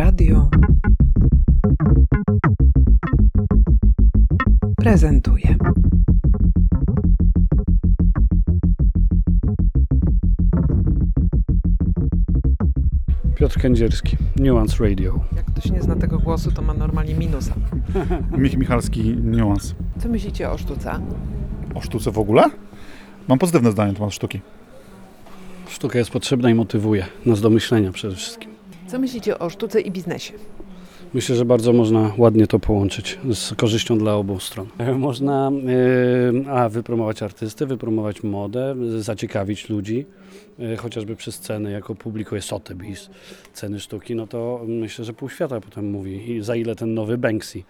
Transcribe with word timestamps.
Radio 0.00 0.48
prezentuje. 4.76 5.56
Piotr 13.34 13.60
Kędzierski, 13.60 14.16
Nuance 14.36 14.84
Radio. 14.84 15.20
Jak 15.36 15.44
ktoś 15.44 15.70
nie 15.70 15.82
zna 15.82 15.96
tego 15.96 16.18
głosu, 16.18 16.52
to 16.52 16.62
ma 16.62 16.74
normalnie 16.74 17.14
minusa. 17.14 17.54
Mich 18.38 18.56
Michalski, 18.56 19.16
niuans. 19.16 19.74
Co 19.98 20.08
myślicie 20.08 20.50
o 20.50 20.58
sztuce? 20.58 21.00
O 21.74 21.80
sztuce 21.80 22.10
w 22.10 22.18
ogóle? 22.18 22.44
Mam 23.28 23.38
pozytywne 23.38 23.72
zdanie 23.72 23.92
na 23.92 23.98
temat 23.98 24.14
sztuki. 24.14 24.40
Sztuka 25.68 25.98
jest 25.98 26.10
potrzebna 26.10 26.50
i 26.50 26.54
motywuje 26.54 27.06
nas 27.26 27.40
do 27.40 27.50
myślenia 27.50 27.92
przede 27.92 28.16
wszystkim. 28.16 28.49
Co 28.90 28.98
myślicie 28.98 29.38
o 29.38 29.50
sztuce 29.50 29.80
i 29.80 29.90
biznesie? 29.90 30.32
Myślę, 31.14 31.36
że 31.36 31.44
bardzo 31.44 31.72
można 31.72 32.12
ładnie 32.18 32.46
to 32.46 32.58
połączyć 32.58 33.18
z 33.34 33.54
korzyścią 33.54 33.98
dla 33.98 34.14
obu 34.14 34.40
stron. 34.40 34.66
Można 34.98 35.50
e, 36.46 36.50
a, 36.50 36.68
wypromować 36.68 37.22
artystę, 37.22 37.66
wypromować 37.66 38.22
modę, 38.22 38.74
zaciekawić 38.98 39.68
ludzi, 39.68 40.06
e, 40.58 40.76
chociażby 40.76 41.16
przez 41.16 41.38
ceny, 41.38 41.70
jako 41.70 41.94
publikuje 41.94 42.40
Sotheby's, 42.40 43.08
ceny 43.52 43.80
sztuki, 43.80 44.14
no 44.14 44.26
to 44.26 44.64
myślę, 44.68 45.04
że 45.04 45.12
pół 45.12 45.28
świata 45.28 45.60
potem 45.60 45.90
mówi, 45.90 46.32
i 46.32 46.42
za 46.42 46.56
ile 46.56 46.76
ten 46.76 46.94
nowy 46.94 47.18
Banksy. 47.18 47.62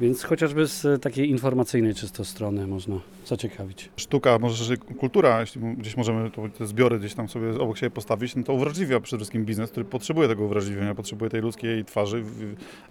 Więc 0.00 0.22
chociażby 0.22 0.66
z 0.66 1.02
takiej 1.02 1.30
informacyjnej 1.30 1.94
czysto 1.94 2.24
strony 2.24 2.66
można 2.66 3.00
zaciekawić. 3.26 3.90
Sztuka, 3.96 4.38
może 4.38 4.64
że 4.64 4.76
kultura, 4.76 5.40
jeśli 5.40 5.60
gdzieś 5.60 5.96
możemy 5.96 6.30
te 6.58 6.66
zbiory 6.66 6.98
gdzieś 6.98 7.14
tam 7.14 7.28
sobie 7.28 7.50
obok 7.60 7.78
siebie 7.78 7.90
postawić, 7.90 8.36
no 8.36 8.42
to 8.42 8.52
uwrażliwia 8.52 9.00
przede 9.00 9.18
wszystkim 9.18 9.44
biznes, 9.44 9.70
który 9.70 9.86
potrzebuje 9.86 10.28
tego 10.28 10.44
uwrażliwienia, 10.44 10.94
potrzebuje 10.94 11.30
tej 11.30 11.40
ludzkiej 11.40 11.84
twarzy, 11.84 12.24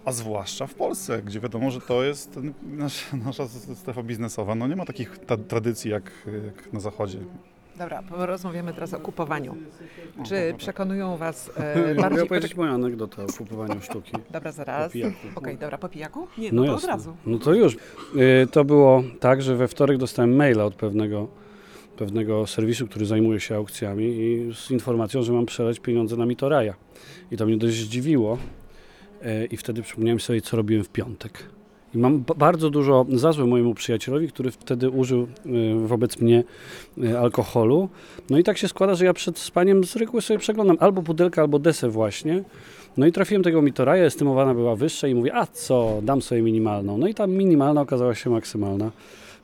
a 0.04 0.12
zwłaszcza 0.12 0.66
w 0.66 0.74
Polsce, 0.74 1.22
gdzie 1.22 1.40
wiadomo, 1.40 1.70
że 1.70 1.80
to 1.80 2.04
jest 2.04 2.38
nasza, 2.62 3.16
nasza 3.16 3.48
strefa 3.74 4.02
biznesowa. 4.02 4.54
No 4.54 4.66
nie 4.66 4.76
ma 4.76 4.84
takich 4.84 5.18
ta, 5.18 5.36
tradycji 5.36 5.90
jak, 5.90 6.28
jak 6.46 6.72
na 6.72 6.80
zachodzie. 6.80 7.18
Dobra, 7.78 8.02
porozmawiamy 8.02 8.74
teraz 8.74 8.94
o 8.94 9.00
kupowaniu. 9.00 9.54
Czy 10.26 10.54
przekonują 10.58 11.16
Was 11.16 11.50
e, 11.56 11.78
Mogę 11.88 11.94
bardziej... 11.94 12.22
opowiedzieć 12.22 12.54
moją 12.56 12.72
anegdotę 12.72 13.24
o 13.24 13.26
kupowaniu 13.38 13.80
sztuki. 13.80 14.12
Dobra, 14.30 14.52
zaraz. 14.52 14.86
Po 14.86 14.92
pijaku. 14.92 15.16
Okej, 15.34 15.58
dobra, 15.58 15.78
po 15.78 15.88
pijaku? 15.88 16.26
Nie, 16.38 16.52
No 16.52 16.62
no, 16.62 16.66
to 16.66 16.72
jasne. 16.72 16.88
od 16.88 16.94
razu. 16.96 17.16
No 17.26 17.38
to 17.38 17.54
już. 17.54 17.74
Y, 17.74 17.78
To 18.50 18.64
było 18.64 19.02
tak, 19.20 19.42
że 19.42 19.56
we 19.56 19.68
wtorek 19.68 19.98
dostałem 19.98 20.36
maila 20.36 20.64
od 20.64 20.74
pewnego, 20.74 21.28
pewnego 21.96 22.46
serwisu, 22.46 22.86
który 22.86 23.06
zajmuje 23.06 23.40
się 23.40 23.56
aukcjami 23.56 24.04
i 24.04 24.50
z 24.54 24.70
informacją, 24.70 25.22
że 25.22 25.32
mam 25.32 25.46
przeleć 25.46 25.80
pieniądze 25.80 26.16
na 26.16 26.26
Mitoraja. 26.26 26.74
I 27.30 27.36
to 27.36 27.46
mnie 27.46 27.56
dość 27.56 27.74
zdziwiło 27.76 28.38
y, 29.22 29.46
i 29.46 29.56
wtedy 29.56 29.82
przypomniałem 29.82 30.20
sobie, 30.20 30.40
co 30.40 30.56
robiłem 30.56 30.84
w 30.84 30.88
piątek. 30.88 31.42
Mam 31.96 32.20
ba- 32.20 32.34
bardzo 32.34 32.70
dużo 32.70 33.06
za 33.12 33.32
złe 33.32 33.46
mojemu 33.46 33.74
przyjacielowi, 33.74 34.28
który 34.28 34.50
wtedy 34.50 34.90
użył 34.90 35.22
y, 35.46 35.86
wobec 35.86 36.20
mnie 36.20 36.44
y, 37.04 37.18
alkoholu. 37.18 37.88
No 38.30 38.38
i 38.38 38.44
tak 38.44 38.58
się 38.58 38.68
składa, 38.68 38.94
że 38.94 39.04
ja 39.04 39.12
przed 39.12 39.38
spaniem 39.38 39.84
z 39.84 39.96
reguły 39.96 40.22
sobie 40.22 40.38
przeglądam 40.38 40.76
albo 40.80 41.02
pudelkę, 41.02 41.40
albo 41.40 41.58
desę 41.58 41.88
właśnie. 41.88 42.42
No 42.96 43.06
i 43.06 43.12
trafiłem 43.12 43.42
tego 43.42 43.62
Mitoraja, 43.62 44.04
estymowana 44.04 44.54
była 44.54 44.76
wyższa 44.76 45.08
i 45.08 45.14
mówię, 45.14 45.34
a 45.34 45.46
co, 45.46 46.00
dam 46.02 46.22
sobie 46.22 46.42
minimalną. 46.42 46.98
No 46.98 47.08
i 47.08 47.14
ta 47.14 47.26
minimalna 47.26 47.80
okazała 47.80 48.14
się 48.14 48.30
maksymalna, 48.30 48.90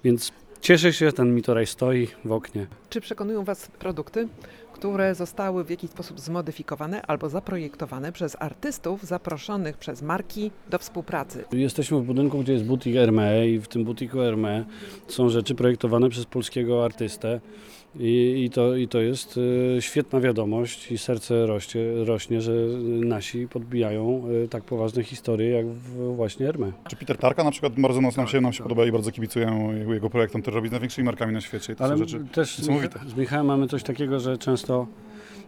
więc 0.05 0.33
cieszę 0.63 0.93
się, 0.93 1.13
ten 1.13 1.35
Mitoraj 1.35 1.67
stoi 1.67 2.09
w 2.25 2.33
oknie. 2.33 2.67
Czy 2.91 3.01
przekonują 3.01 3.45
Was 3.45 3.67
produkty, 3.67 4.29
które 4.73 5.15
zostały 5.15 5.65
w 5.65 5.71
jakiś 5.71 5.91
sposób 5.91 6.21
zmodyfikowane 6.21 7.03
albo 7.03 7.29
zaprojektowane 7.29 8.13
przez 8.13 8.37
artystów 8.41 9.03
zaproszonych 9.05 9.77
przez 9.77 10.03
marki 10.03 10.51
do 10.71 10.79
współpracy? 10.79 11.45
Jesteśmy 11.53 12.01
w 12.01 12.03
budynku, 12.03 12.39
gdzie 12.39 12.53
jest 12.53 12.65
butik 12.65 12.95
Hermé 12.95 13.47
i 13.49 13.59
w 13.59 13.69
tym 13.69 13.85
butiku 13.85 14.19
Hermé 14.19 14.65
są 15.09 15.29
rzeczy 15.29 15.55
projektowane 15.55 16.09
przez 16.09 16.25
polskiego 16.25 16.85
artystę. 16.85 17.41
I, 18.01 18.45
i, 18.45 18.51
to, 18.51 18.77
I 18.77 18.89
to 18.89 19.01
jest 19.01 19.41
e, 19.77 19.83
świetna 19.83 20.21
wiadomość 20.21 20.93
i 20.93 20.99
serce 20.99 21.47
rośnie, 21.47 22.05
rośnie, 22.05 22.41
że 22.41 22.53
nasi 22.85 23.49
podbijają 23.49 24.25
e, 24.45 24.49
tak 24.49 24.65
poważne 24.65 25.05
historie 25.05 25.51
jak 25.51 25.67
właśnie 26.17 26.47
Hermé. 26.47 26.73
Czy 26.89 26.97
Peter 26.97 27.19
Tarka 27.19 27.45
na 27.45 27.51
przykład 27.51 27.73
bardzo 27.81 28.01
mocno 28.01 28.23
nam 28.23 28.33
się, 28.33 28.41
nam 28.41 28.53
się 28.53 28.63
podoba 28.63 28.87
i 28.87 28.93
bardzo 28.93 29.11
kibicuję 29.13 29.75
jego, 29.79 29.95
jego 29.95 30.11
projektom, 30.11 30.43
który 30.43 30.55
robi 30.55 30.69
z 30.69 30.71
największymi 30.71 31.05
markami 31.05 31.33
na 31.33 31.41
świecie. 31.41 31.73
I 31.73 31.77
to 31.77 31.85
Ale 31.85 31.99
są 31.99 32.05
rzeczy 32.05 32.25
też 32.33 32.57
z, 32.57 32.59
niesamowite. 32.59 33.01
Z 33.07 33.17
Michałem 33.17 33.47
mamy 33.47 33.69
coś 33.69 33.83
takiego, 33.83 34.21
że 34.21 34.39
często 34.39 34.87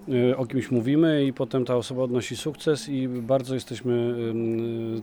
y, 0.08 0.36
o 0.36 0.46
kimś 0.46 0.70
mówimy 0.70 1.24
i 1.24 1.32
potem 1.32 1.64
ta 1.64 1.76
osoba 1.76 2.02
odnosi 2.02 2.36
sukces 2.36 2.88
i 2.88 3.08
bardzo 3.08 3.54
jesteśmy 3.54 4.14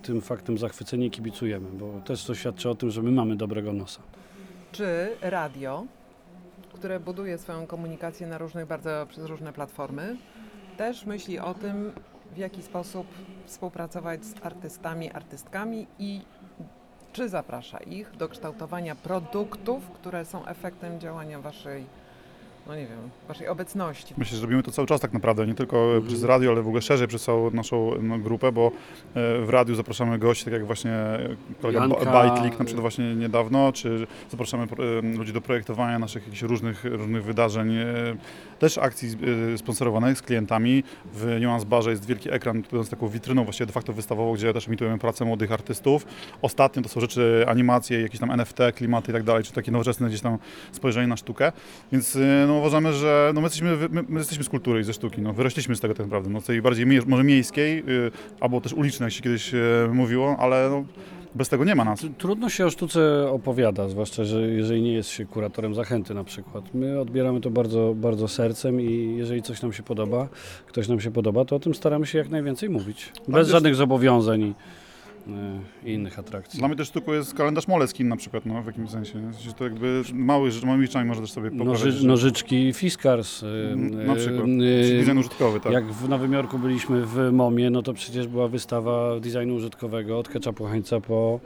tym 0.04 0.22
faktem 0.22 0.58
zachwyceni 0.58 1.06
i 1.06 1.12
kibicujemy, 1.12 1.68
bo 1.74 2.02
też 2.06 2.26
to 2.26 2.36
świadczy 2.36 2.70
o 2.70 2.76
tym, 2.76 2.92
że 2.92 3.02
my 3.02 3.12
mamy 3.12 3.36
dobrego 3.36 3.74
nosa. 3.74 4.02
Czy 4.72 5.10
radio, 5.22 5.86
które 6.82 7.00
buduje 7.00 7.38
swoją 7.38 7.68
komunikację 7.68 8.28
na 8.28 8.38
różnych, 8.38 8.66
bardzo 8.66 9.06
przez 9.10 9.26
różne 9.26 9.54
platformy, 9.54 10.18
też 10.78 11.06
myśli 11.06 11.40
o 11.40 11.54
tym, 11.54 11.92
w 12.34 12.38
jaki 12.38 12.62
sposób 12.64 13.08
współpracować 13.46 14.26
z 14.26 14.46
artystami, 14.46 15.12
artystkami 15.12 15.88
i 16.00 16.22
czy 17.14 17.30
zaprasza 17.30 17.78
ich 17.78 18.12
do 18.12 18.30
kształtowania 18.30 18.96
produktów, 18.96 19.92
które 19.92 20.26
są 20.26 20.46
efektem 20.46 21.00
działania 21.00 21.40
waszej, 21.40 21.86
no 22.68 22.76
nie 22.76 22.88
wiem, 22.88 22.98
waszej 23.28 23.48
obecności. 23.48 24.14
Myślę, 24.18 24.38
że 24.38 24.42
robimy 24.42 24.64
to 24.64 24.72
cały 24.72 24.88
czas 24.88 25.02
tak 25.02 25.14
naprawdę, 25.14 25.48
nie 25.48 25.54
tylko 25.56 25.82
Mhm. 25.86 26.08
przez 26.08 26.24
radio, 26.24 26.52
ale 26.52 26.62
w 26.62 26.68
ogóle 26.68 26.82
szerzej 26.82 27.08
przez 27.08 27.24
całą 27.24 27.52
naszą 27.52 27.92
no, 28.02 28.18
grupę, 28.18 28.52
bo 28.52 28.68
e, 28.68 28.72
w 29.46 29.50
radiu 29.50 29.76
zapraszamy 29.76 30.20
gości, 30.20 30.44
tak 30.46 30.54
jak 30.54 30.66
właśnie 30.66 30.94
kolega 31.62 31.88
Bajtlik 31.88 32.60
na 32.60 32.66
przykład 32.66 32.82
właśnie 32.82 33.16
niedawno, 33.16 33.72
czy 33.72 34.08
zapraszamy 34.32 34.64
e, 34.64 35.18
ludzi 35.18 35.34
do 35.34 35.42
projektowania 35.42 36.00
naszych 36.00 36.24
jakichś 36.24 36.42
różnych, 36.42 36.84
różnych 36.84 37.24
wydarzeń, 37.24 37.76
e, 37.76 37.86
też 38.60 38.78
akcji 38.78 39.10
e, 39.54 39.58
sponsorowanych 39.58 40.18
z 40.18 40.22
klientami. 40.22 40.84
W 41.14 41.38
Nuance 41.42 41.66
Barze 41.66 41.90
jest 41.90 42.06
wielki 42.06 42.34
ekran, 42.34 42.62
który 42.62 42.80
jest 42.80 42.92
taką 42.92 43.08
witryną 43.08 43.44
właściwie 43.44 43.66
de 43.68 43.74
facto 43.74 43.94
wystawową, 43.94 44.34
gdzie 44.34 44.54
też 44.54 44.68
emitujemy 44.68 44.98
pracę 44.98 45.26
młodych 45.26 45.52
artystów. 45.52 46.06
Ostatnio 46.42 46.84
to 46.84 46.90
są 46.90 47.02
rzeczy, 47.02 47.46
animacje, 47.48 48.02
jakieś 48.02 48.20
tam 48.20 48.32
NFT, 48.32 48.58
klimaty 48.76 49.12
i 49.12 49.14
tak 49.14 49.24
dalej, 49.24 49.44
czy 49.44 49.54
takie 49.54 49.72
nowoczesne 49.72 50.08
gdzieś 50.08 50.22
tam 50.22 50.38
spojrzenie 50.72 51.08
na 51.08 51.18
sztukę. 51.18 51.52
Więc 51.92 52.16
e, 52.16 52.48
no, 52.52 52.58
uważamy, 52.60 52.94
że 52.94 53.32
no, 53.36 53.42
my, 53.42 53.46
jesteśmy, 53.46 53.78
my, 53.90 54.04
my 54.10 54.20
jesteśmy 54.20 54.44
z 54.44 54.50
kultury 54.50 54.80
i 54.80 54.84
ze 54.84 54.94
sztuki. 54.94 55.22
No, 55.22 55.34
wyrośliśmy 55.34 55.76
z 55.76 55.80
tego 55.80 55.94
tak 55.94 56.06
naprawdę. 56.06 56.30
No, 56.30 56.42
tej 56.42 56.62
bardziej 56.62 56.86
mie- 56.86 57.02
może 57.08 57.24
miejskiej, 57.24 57.80
y, 57.80 58.12
albo 58.40 58.62
też 58.62 58.74
ulicznej, 58.74 59.08
jak 59.08 59.14
się 59.14 59.22
kiedyś 59.22 59.54
e, 59.54 59.58
mówiło, 59.94 60.36
ale 60.40 60.70
no, 60.70 60.84
bez 61.36 61.50
tego 61.50 61.66
nie 61.66 61.76
ma 61.76 61.84
nas. 61.84 62.04
Tr- 62.04 62.10
Trudno 62.18 62.50
się 62.50 62.66
o 62.66 62.70
sztuce 62.70 63.30
opowiada, 63.32 63.90
zwłaszcza, 63.90 64.24
że 64.24 64.42
jeżeli 64.42 64.82
nie 64.82 64.94
jest 64.94 65.10
się 65.10 65.26
kuratorem 65.26 65.76
zachęty 65.76 66.14
na 66.14 66.24
przykład. 66.24 66.74
My 66.74 67.00
odbieramy 67.00 67.42
to 67.42 67.50
bardzo, 67.50 67.94
bardzo 67.96 68.28
sercem 68.28 68.82
i 68.82 69.16
jeżeli 69.18 69.42
coś 69.42 69.62
nam 69.62 69.74
się 69.74 69.84
podoba, 69.84 70.28
ktoś 70.68 70.88
nam 70.88 71.00
się 71.00 71.12
podoba, 71.12 71.46
to 71.46 71.56
o 71.56 71.60
tym 71.60 71.76
staramy 71.76 72.06
się 72.06 72.18
jak 72.18 72.30
najwięcej 72.30 72.70
mówić. 72.70 73.12
Bez 73.28 73.50
żadnych 73.50 73.76
zobowiązań 73.76 74.54
i, 75.28 75.30
y, 75.88 75.90
i 75.90 75.94
innych 75.94 76.20
atrakcji. 76.20 76.60
Dla 76.60 76.68
mnie 76.68 76.78
też 76.78 76.88
sztuką 76.88 77.14
jest 77.14 77.34
kalendarz 77.34 77.68
Moleskine 77.68 78.10
na 78.10 78.16
przykład, 78.18 78.46
no, 78.46 78.62
w 78.62 78.66
jakimś 78.66 78.90
sensie. 78.90 79.32
To 79.58 79.64
jakby 79.64 80.02
mały, 80.14 80.50
małymi 80.66 80.86
rzeczami 80.86 81.08
można 81.08 81.24
też 81.24 81.32
sobie 81.32 81.52
poprawiać. 81.52 81.84
Noży, 81.84 82.08
nożyczki 82.08 82.74
Fiskars. 82.74 83.44
y, 83.44 83.76
Na 84.08 84.16
przykład. 84.16 84.48
y, 84.48 84.84
Czyli 84.88 85.00
design 85.00 85.18
użytkowy, 85.18 85.60
tak. 85.60 85.74
Jak 85.74 85.86
w 85.86 86.10
Nowym 86.10 86.34
Jorku 86.34 86.60
byliśmy 86.60 87.06
w 87.06 87.30
MOMie, 87.32 87.70
no 87.70 87.82
to 87.82 87.94
przecież 87.94 88.28
była 88.28 88.48
wystawa 88.48 89.20
designu 89.20 89.56
użytkowego 89.56 90.20
od 90.20 90.30
ketchupu 90.30 90.66
Heinza 90.66 91.00
po, 91.02 91.40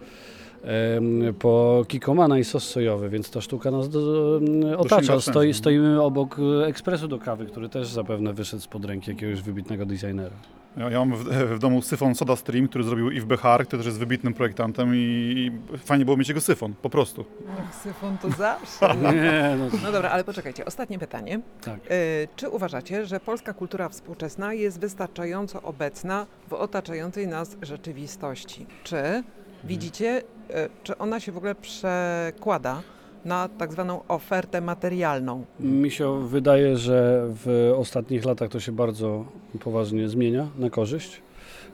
po 1.40 1.85
kikomana 1.88 2.40
i 2.40 2.44
sos 2.44 2.64
sojowy, 2.69 3.09
więc 3.09 3.31
ta 3.31 3.41
sztuka 3.41 3.72
nas 3.72 3.90
do, 3.90 4.40
otacza. 4.78 5.19
Stoi, 5.22 5.47
sensu. 5.47 5.59
stoimy 5.59 6.02
obok 6.02 6.38
ekspresu 6.68 7.08
do 7.08 7.19
kawy, 7.19 7.46
który 7.46 7.69
też 7.69 7.88
zapewne 7.88 8.34
wyszedł 8.34 8.64
spod 8.64 8.85
ręki 8.85 9.11
jakiegoś 9.11 9.41
wybitnego 9.41 9.85
designera. 9.85 10.35
Ja, 10.78 10.90
ja 10.90 11.00
mam 11.06 11.16
w, 11.18 11.24
w 11.30 11.60
domu 11.60 11.82
syfon 11.82 12.16
Soda 12.16 12.36
Stream, 12.36 12.68
który 12.68 12.84
zrobił 12.84 13.08
Yves 13.12 13.26
Behar, 13.26 13.68
który 13.68 13.80
też 13.80 13.86
jest 13.86 14.00
wybitnym 14.00 14.34
projektantem 14.34 14.96
i, 14.96 15.00
i 15.00 15.78
fajnie 15.78 16.06
było 16.06 16.18
mieć 16.18 16.28
jego 16.28 16.42
syfon, 16.42 16.74
po 16.82 16.90
prostu. 16.90 17.26
Jak 17.58 17.76
syfon 17.76 18.18
to 18.18 18.30
zawsze. 18.32 18.96
Nie, 19.16 19.56
no, 19.60 19.78
No 19.84 19.92
dobra, 19.92 20.10
ale 20.10 20.24
poczekajcie, 20.24 20.66
ostatnie 20.66 21.00
pytanie. 21.00 21.40
tak. 21.64 21.80
Y, 21.92 22.28
Czy 22.36 22.50
uważacie, 22.50 23.06
że 23.06 23.20
polska 23.20 23.54
kultura 23.54 23.90
współczesna 23.90 24.54
jest 24.54 24.80
wystarczająco 24.80 25.62
obecna 25.62 26.26
w 26.48 26.54
otaczającej 26.54 27.28
nas 27.28 27.58
rzeczywistości? 27.62 28.66
Czy 28.84 29.24
widzicie, 29.64 30.22
y, 30.50 30.54
czy 30.84 30.98
ona 30.98 31.20
się 31.20 31.32
w 31.32 31.38
ogóle 31.38 31.56
przekłada 31.56 32.82
na 33.26 33.50
tak 33.50 33.72
zwaną 33.72 34.02
ofertę 34.08 34.62
materialną? 34.62 35.46
Mi 35.60 35.92
się 35.92 36.28
wydaje, 36.28 36.78
że 36.78 37.28
w 37.28 37.74
ostatnich 37.78 38.26
latach 38.26 38.50
to 38.50 38.60
się 38.60 38.72
bardzo 38.72 39.26
poważnie 39.60 40.10
zmienia 40.10 40.48
na 40.58 40.70
korzyść. 40.70 41.22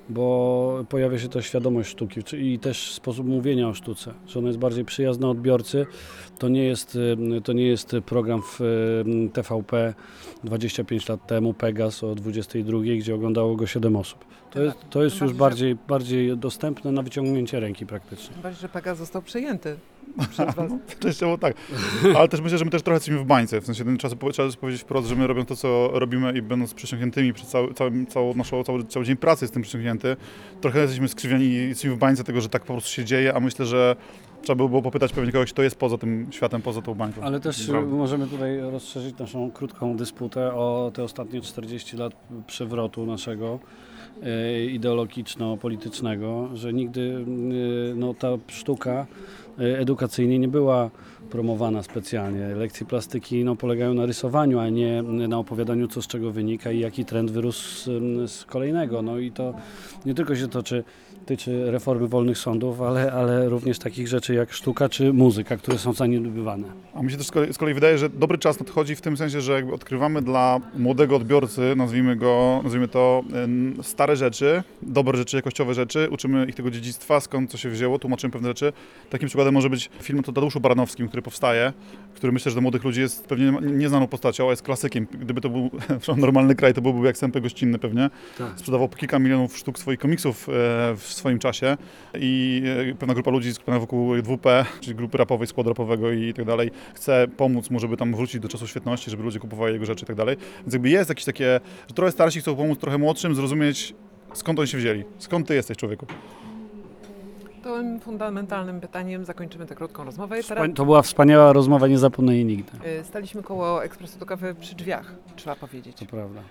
bo 0.10 0.86
pojawia 0.90 1.20
się 1.20 1.30
też 1.30 1.46
świadomość 1.46 1.90
sztuki 1.90 2.22
i 2.34 2.60
też 2.60 2.94
sposób 2.94 3.28
mówienia 3.28 3.68
o 3.68 3.74
sztuce, 3.74 4.14
że 4.28 4.40
ona 4.40 4.48
jest 4.48 4.60
bardziej 4.60 4.86
przyjazna 4.86 5.30
odbiorcy. 5.30 5.86
To 6.40 6.50
nie 6.50 6.64
jest, 6.64 6.96
y, 7.38 7.42
to 7.44 7.54
nie 7.54 7.68
jest 7.68 7.96
program 8.06 8.42
w 8.42 8.62
y, 8.62 9.30
TVP 9.34 9.94
25 10.44 11.10
lat 11.10 11.28
temu, 11.28 11.54
Pegas 11.54 12.04
o 12.04 12.16
22, 12.16 12.80
gdzie 12.80 13.16
oglądało 13.16 13.56
go 13.56 13.68
7 13.68 13.96
osób. 13.96 14.26
To 14.52 14.62
jest, 14.62 14.78
to 14.90 15.04
jest 15.04 15.22
już 15.22 15.34
bardziej, 15.34 15.76
bardziej, 15.76 15.88
bardziej 16.26 16.38
dostępne 16.38 16.92
na 16.92 17.02
wyciągnięcie 17.02 17.60
ręki 17.60 17.86
praktycznie. 17.86 18.36
Chyba, 18.36 18.52
że 18.52 18.70
Pegas 18.70 18.98
został 18.98 19.22
przejęty 19.22 19.78
Was. 20.18 20.72
Częściowo 21.00 21.38
tak. 21.38 21.54
Ale 22.18 22.28
też 22.28 22.42
myślę, 22.42 22.58
że 22.58 22.66
my 22.66 22.72
też 22.72 22.82
trochę 22.82 22.96
jesteśmy 22.96 23.20
w 23.20 23.26
bańce. 23.26 23.62
W 23.62 23.66
sensie 23.66 23.86
ten 23.86 23.98
trzeba, 23.98 24.32
trzeba 24.32 24.52
powiedzieć 24.60 24.82
wprost, 24.82 25.08
że 25.08 25.16
my 25.16 25.28
robiąc 25.28 25.50
to, 25.50 25.56
co 25.56 25.90
robimy 25.94 26.34
i 26.38 26.42
będąc 26.42 26.74
przysiągniętymi 26.74 27.34
przez 27.34 27.48
cały, 27.48 27.74
cały, 27.74 28.06
całą 28.06 28.34
naszą, 28.34 28.64
cały, 28.64 28.86
cały 28.86 29.06
dzień 29.06 29.16
pracy 29.16 29.46
jestem 29.46 29.62
przysiągnięty, 29.62 30.16
trochę 30.62 30.80
jesteśmy 30.80 31.08
skrzywieni 31.08 31.46
i 31.46 31.54
jesteśmy 31.54 31.96
w 31.96 31.98
bańce 31.98 32.24
tego, 32.24 32.42
że 32.42 32.50
tak 32.50 32.62
po 32.62 32.74
prostu 32.74 32.90
się 32.90 33.06
dzieje, 33.06 33.34
a 33.34 33.40
myślę, 33.40 33.66
że 33.66 33.96
trzeba 34.42 34.64
by 34.64 34.70
było 34.70 34.82
popytać 34.82 35.14
pewnie 35.14 35.32
kogoś, 35.32 35.54
kto 35.54 35.64
jest 35.64 35.76
poza 35.76 35.98
tym 35.98 36.28
światem, 36.32 36.62
poza 36.62 36.82
tą 36.82 36.96
bańką. 36.96 37.22
Ale 37.22 37.40
też 37.40 37.68
Prawda. 37.68 37.96
możemy 37.96 38.28
tutaj 38.28 38.60
rozszerzyć 38.60 39.18
naszą 39.18 39.52
krótką 39.52 39.98
dysputę 39.98 40.54
o 40.54 40.92
te 40.94 41.04
ostatnie 41.04 41.42
40 41.42 41.98
lat 41.98 42.14
przewrotu 42.48 43.06
naszego 43.06 43.60
e, 44.24 44.66
ideologiczno-politycznego, 44.66 46.50
że 46.54 46.74
nigdy 46.74 47.02
y, 47.02 47.94
no, 47.96 48.14
ta 48.14 48.28
sztuka 48.48 49.06
y, 49.60 49.78
edukacyjnie 49.78 50.40
nie 50.40 50.48
była 50.48 50.90
promowana 51.30 51.84
specjalnie. 51.84 52.48
Lekcje 52.48 52.86
plastyki 52.86 53.44
no, 53.44 53.56
polegają 53.56 53.94
na 53.94 54.06
rysowaniu, 54.06 54.60
a 54.60 54.70
nie 54.70 55.02
na 55.04 55.38
opowiadaniu, 55.38 55.88
co 55.88 56.02
z 56.02 56.08
czego 56.08 56.32
wynika 56.32 56.72
i 56.72 56.80
jaki 56.80 57.06
trend 57.06 57.32
wyrósł 57.32 57.84
z, 57.84 58.32
z 58.32 58.46
kolejnego. 58.46 59.02
No 59.02 59.18
i 59.18 59.32
to 59.32 59.54
nie 60.06 60.14
tylko 60.14 60.36
się 60.36 60.48
toczy, 60.48 60.84
tyczy 61.26 61.72
reformy 61.72 62.08
wolnych 62.08 62.38
sądów, 62.38 62.82
ale, 62.82 63.12
ale 63.12 63.50
również 63.50 63.80
takich 63.80 64.08
rzeczy 64.08 64.34
jak 64.34 64.54
sztuka 64.54 64.90
czy 64.90 65.14
muzyka, 65.14 65.58
które 65.58 65.78
są 65.78 65.94
zaniedbywane. 65.94 66.68
A 66.94 67.04
mi 67.04 67.12
się 67.12 67.18
też 67.18 67.28
z 67.28 67.32
kolei, 67.32 67.54
z 67.54 67.58
kolei 67.58 67.74
wydaje, 67.74 67.98
że 67.98 68.10
dobry 68.10 68.38
czas 68.38 68.60
nadchodzi 68.60 68.96
w 68.96 69.02
tym 69.02 69.18
sensie, 69.18 69.42
że 69.42 69.54
jakby 69.54 69.74
odkrywamy 69.74 70.22
dla 70.22 70.60
młodego 70.78 71.16
odbiorcy, 71.16 71.74
nazwijmy 71.76 72.16
go, 72.16 72.60
nazwijmy 72.64 72.88
to, 72.88 73.24
stare 73.82 74.16
rzeczy, 74.16 74.64
dobre 74.82 75.18
rzeczy, 75.18 75.38
jakościowe 75.38 75.74
rzeczy, 75.74 76.08
uczymy 76.12 76.46
ich 76.46 76.56
tego 76.56 76.72
dziedzictwa, 76.72 77.20
skąd 77.20 77.52
co 77.52 77.58
się 77.58 77.70
wzięło, 77.70 78.00
tłumaczymy 78.00 78.32
pewne 78.32 78.48
rzeczy. 78.48 78.74
Takim 79.10 79.28
przykładem 79.28 79.54
może 79.54 79.70
być 79.70 79.90
film 80.02 80.20
o 80.20 80.24
Tadeuszu 80.24 80.60
Baranowskim, 80.60 81.08
który 81.08 81.22
powstaje, 81.22 81.74
który 82.16 82.34
myślę, 82.34 82.50
że 82.50 82.56
dla 82.56 82.62
młodych 82.62 82.84
ludzi 82.84 83.02
jest 83.02 83.28
pewnie 83.28 83.54
nieznaną 83.62 84.08
postacią, 84.08 84.48
a 84.48 84.50
jest 84.50 84.62
klasykiem. 84.62 85.08
Gdyby 85.12 85.42
to 85.42 85.50
był 85.50 85.70
normalny 86.18 86.56
kraj, 86.56 86.74
to 86.74 86.82
byłby 86.82 87.08
jak 87.08 87.18
sępy 87.18 87.42
gościnny 87.42 87.80
pewnie. 87.80 88.10
Tak. 88.38 88.60
Sprzedawał 88.60 88.90
kilka 88.90 89.20
milionów 89.20 89.58
sztuk 89.58 89.80
swoich 89.80 90.00
komiksów 90.00 90.50
e, 90.50 90.98
w 91.12 91.18
swoim 91.18 91.40
czasie 91.40 91.78
i 92.20 92.64
e, 92.92 92.96
pewna 92.96 93.14
grupa 93.14 93.32
ludzi 93.32 93.54
skupiona 93.54 93.80
wokół 93.80 94.16
2P, 94.16 94.66
czyli 94.80 94.96
grupy 94.96 95.18
rapowej, 95.18 95.48
składu 95.48 95.70
rapowego 95.70 96.12
i 96.12 96.34
tak 96.34 96.46
dalej, 96.46 96.72
chce 96.94 97.28
pomóc 97.38 97.70
mu, 97.70 97.80
żeby 97.80 97.98
tam 97.98 98.16
wrócić 98.16 98.42
do 98.42 98.48
czasu 98.48 98.68
świetności, 98.68 99.12
żeby 99.12 99.24
ludzie 99.24 99.40
kupowali 99.40 99.74
jego 99.74 99.86
rzeczy 99.86 100.04
i 100.06 100.08
tak 100.08 100.16
dalej. 100.16 100.38
Więc 100.62 100.74
jakby 100.74 100.90
jest 100.90 101.10
jakieś 101.10 101.26
takie, 101.26 101.60
że 101.88 101.94
trochę 101.96 102.12
starsi 102.12 102.40
chcą 102.40 102.56
pomóc 102.56 102.80
trochę 102.80 102.98
młodszym, 102.98 103.36
zrozumieć 103.36 103.94
skąd 104.34 104.60
oni 104.60 104.68
się 104.68 104.78
wzięli, 104.78 105.04
skąd 105.18 105.48
ty 105.48 105.56
jesteś 105.56 105.78
człowieku. 105.78 106.06
Tym 107.64 108.00
fundamentalnym 108.00 108.82
pytaniem 108.82 109.26
zakończymy 109.26 109.66
tę 109.66 109.76
krótką 109.76 110.04
rozmowę. 110.04 110.44
Teraz 110.44 110.70
To 110.76 110.86
była 110.86 111.02
wspaniała 111.02 111.54
rozmowa, 111.54 111.88
nie 111.88 111.98
zapomnę 111.98 112.36
jej 112.36 112.46
nigdy. 112.46 112.72
y, 113.00 113.04
staliśmy 113.04 113.44
koło 113.44 113.84
ekspresu 113.84 114.20
do 114.20 114.26
kawy 114.26 114.56
przy 114.56 114.76
drzwiach, 114.76 115.16
trzeba 115.36 115.56
powiedzieć. 115.56 115.98
To 115.98 116.06
prawda. 116.06 116.42